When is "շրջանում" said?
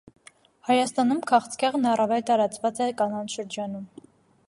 3.41-3.89